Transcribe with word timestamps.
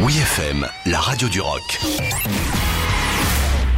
Oui 0.00 0.16
FM, 0.16 0.64
la 0.86 1.00
radio 1.00 1.28
du 1.28 1.40
rock. 1.40 1.80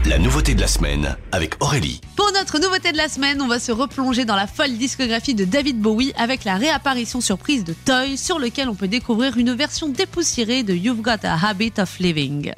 La 0.05 0.19
nouveauté 0.19 0.55
de 0.55 0.61
la 0.61 0.67
semaine 0.67 1.17
avec 1.33 1.55
Aurélie. 1.63 2.01
Pour 2.17 2.31
notre 2.33 2.59
nouveauté 2.59 2.93
de 2.93 2.97
la 2.99 3.09
semaine, 3.09 3.41
on 3.41 3.49
va 3.49 3.59
se 3.59 3.73
replonger 3.73 4.25
dans 4.27 4.37
la 4.37 4.47
folle 4.47 4.73
discographie 4.73 5.35
de 5.35 5.45
David 5.45 5.81
Bowie 5.81 6.13
avec 6.17 6.45
la 6.45 6.57
réapparition 6.57 7.21
surprise 7.21 7.65
de 7.65 7.75
Toy 7.87 8.19
sur 8.19 8.39
lequel 8.39 8.69
on 8.69 8.75
peut 8.75 8.89
découvrir 8.89 9.39
une 9.39 9.55
version 9.55 9.89
dépoussiérée 9.89 10.63
de 10.63 10.75
You've 10.75 11.01
Got 11.01 11.25
a 11.25 11.37
Habit 11.47 11.75
of 11.79 11.99
Living. 12.01 12.53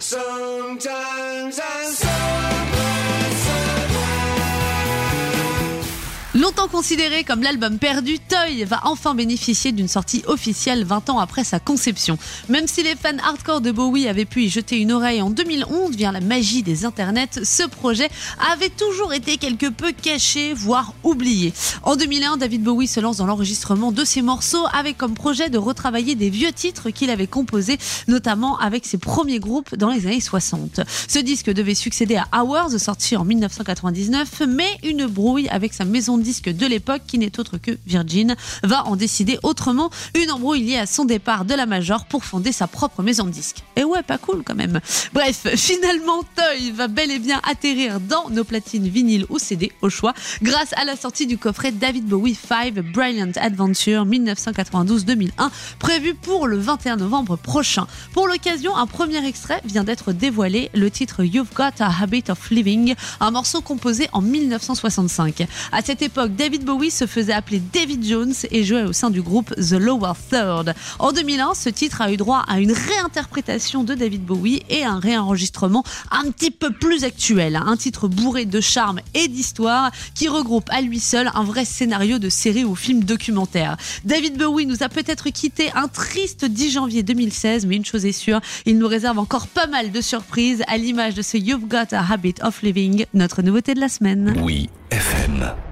Longtemps 6.42 6.66
considéré 6.66 7.22
comme 7.22 7.44
l'album 7.44 7.78
perdu, 7.78 8.18
Toy 8.18 8.64
va 8.64 8.80
enfin 8.82 9.14
bénéficier 9.14 9.70
d'une 9.70 9.86
sortie 9.86 10.24
officielle 10.26 10.84
20 10.84 11.10
ans 11.10 11.20
après 11.20 11.44
sa 11.44 11.60
conception. 11.60 12.18
Même 12.48 12.66
si 12.66 12.82
les 12.82 12.96
fans 12.96 13.16
hardcore 13.24 13.60
de 13.60 13.70
Bowie 13.70 14.08
avaient 14.08 14.24
pu 14.24 14.42
y 14.42 14.48
jeter 14.48 14.80
une 14.80 14.90
oreille 14.90 15.22
en 15.22 15.30
2011 15.30 15.94
via 15.94 16.10
la 16.10 16.20
magie 16.20 16.64
des 16.64 16.84
internets, 16.84 17.44
ce 17.44 17.62
projet 17.68 18.08
avait 18.52 18.70
toujours 18.70 19.12
été 19.12 19.36
quelque 19.36 19.70
peu 19.70 19.92
caché, 19.92 20.52
voire 20.52 20.94
oublié. 21.04 21.52
En 21.84 21.94
2001, 21.94 22.38
David 22.38 22.64
Bowie 22.64 22.88
se 22.88 22.98
lance 22.98 23.18
dans 23.18 23.26
l'enregistrement 23.26 23.92
de 23.92 24.04
ses 24.04 24.22
morceaux 24.22 24.66
avec 24.72 24.98
comme 24.98 25.14
projet 25.14 25.48
de 25.48 25.58
retravailler 25.58 26.16
des 26.16 26.28
vieux 26.28 26.50
titres 26.50 26.90
qu'il 26.90 27.10
avait 27.10 27.28
composés, 27.28 27.78
notamment 28.08 28.58
avec 28.58 28.84
ses 28.84 28.98
premiers 28.98 29.38
groupes 29.38 29.76
dans 29.76 29.90
les 29.90 30.08
années 30.08 30.20
60. 30.20 30.80
Ce 31.06 31.20
disque 31.20 31.52
devait 31.52 31.76
succéder 31.76 32.16
à 32.16 32.42
Hours, 32.42 32.80
sorti 32.80 33.16
en 33.16 33.24
1999, 33.24 34.42
mais 34.48 34.76
une 34.82 35.06
brouille 35.06 35.48
avec 35.48 35.72
sa 35.72 35.84
maison 35.84 36.18
de 36.18 36.31
de 36.40 36.66
l'époque, 36.66 37.02
qui 37.06 37.18
n'est 37.18 37.38
autre 37.38 37.58
que 37.58 37.72
Virgin, 37.86 38.36
va 38.62 38.86
en 38.86 38.96
décider 38.96 39.38
autrement. 39.42 39.90
Une 40.14 40.30
embrouille 40.30 40.62
liée 40.62 40.78
à 40.78 40.86
son 40.86 41.04
départ 41.04 41.44
de 41.44 41.54
la 41.54 41.66
Major 41.66 42.06
pour 42.06 42.24
fonder 42.24 42.52
sa 42.52 42.66
propre 42.66 43.02
maison 43.02 43.24
de 43.24 43.30
disque. 43.30 43.62
Et 43.76 43.84
ouais, 43.84 44.02
pas 44.02 44.18
cool 44.18 44.42
quand 44.44 44.54
même. 44.54 44.80
Bref, 45.12 45.46
finalement, 45.56 46.22
Toy 46.36 46.70
va 46.70 46.88
bel 46.88 47.10
et 47.10 47.18
bien 47.18 47.40
atterrir 47.48 48.00
dans 48.00 48.30
nos 48.30 48.44
platines 48.44 48.88
vinyle 48.88 49.26
ou 49.28 49.38
CD 49.38 49.72
au 49.82 49.90
choix, 49.90 50.14
grâce 50.42 50.72
à 50.76 50.84
la 50.84 50.96
sortie 50.96 51.26
du 51.26 51.38
coffret 51.38 51.72
David 51.72 52.06
Bowie 52.06 52.34
5 52.34 52.74
Brilliant 52.74 53.32
Adventure 53.36 54.06
1992-2001, 54.06 55.50
prévu 55.78 56.14
pour 56.14 56.46
le 56.46 56.58
21 56.58 56.96
novembre 56.96 57.36
prochain. 57.36 57.86
Pour 58.12 58.28
l'occasion, 58.28 58.76
un 58.76 58.86
premier 58.86 59.26
extrait 59.26 59.60
vient 59.64 59.84
d'être 59.84 60.12
dévoilé, 60.12 60.70
le 60.74 60.90
titre 60.90 61.24
You've 61.24 61.52
Got 61.54 61.80
a 61.80 61.90
Habit 62.02 62.24
of 62.28 62.50
Living, 62.50 62.94
un 63.20 63.30
morceau 63.30 63.60
composé 63.60 64.08
en 64.12 64.20
1965. 64.20 65.46
À 65.72 65.82
cette 65.82 66.02
époque, 66.02 66.21
David 66.28 66.64
Bowie 66.64 66.90
se 66.90 67.06
faisait 67.06 67.32
appeler 67.32 67.60
David 67.72 68.04
Jones 68.04 68.34
et 68.50 68.64
jouait 68.64 68.84
au 68.84 68.92
sein 68.92 69.10
du 69.10 69.22
groupe 69.22 69.54
The 69.56 69.72
Lower 69.72 70.12
Third. 70.30 70.74
En 70.98 71.12
2001, 71.12 71.54
ce 71.54 71.68
titre 71.68 72.00
a 72.00 72.12
eu 72.12 72.16
droit 72.16 72.44
à 72.48 72.60
une 72.60 72.72
réinterprétation 72.72 73.84
de 73.84 73.94
David 73.94 74.24
Bowie 74.24 74.62
et 74.68 74.84
un 74.84 74.98
réenregistrement 74.98 75.84
un 76.10 76.30
petit 76.30 76.50
peu 76.50 76.70
plus 76.70 77.04
actuel. 77.04 77.56
Un 77.56 77.76
titre 77.76 78.08
bourré 78.08 78.44
de 78.44 78.60
charme 78.60 79.00
et 79.14 79.28
d'histoire 79.28 79.90
qui 80.14 80.28
regroupe 80.28 80.68
à 80.70 80.80
lui 80.80 81.00
seul 81.00 81.30
un 81.34 81.44
vrai 81.44 81.64
scénario 81.64 82.18
de 82.18 82.28
série 82.28 82.64
ou 82.64 82.74
film 82.74 83.04
documentaire. 83.04 83.76
David 84.04 84.36
Bowie 84.36 84.66
nous 84.66 84.82
a 84.82 84.88
peut-être 84.88 85.30
quitté 85.30 85.70
un 85.74 85.88
triste 85.88 86.44
10 86.44 86.72
janvier 86.72 87.02
2016, 87.02 87.66
mais 87.66 87.76
une 87.76 87.84
chose 87.84 88.06
est 88.06 88.12
sûre, 88.12 88.40
il 88.66 88.78
nous 88.78 88.88
réserve 88.88 89.18
encore 89.18 89.46
pas 89.46 89.66
mal 89.66 89.92
de 89.92 90.00
surprises 90.00 90.62
à 90.68 90.76
l'image 90.76 91.14
de 91.14 91.22
ce 91.22 91.36
You've 91.36 91.66
Got 91.66 91.92
a 91.92 92.12
Habit 92.12 92.34
of 92.42 92.62
Living, 92.62 93.06
notre 93.14 93.42
nouveauté 93.42 93.74
de 93.74 93.80
la 93.80 93.88
semaine. 93.88 94.34
Oui 94.42 94.68
FM. 94.90 95.71